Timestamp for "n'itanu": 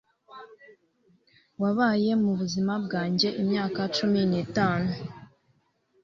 4.29-4.91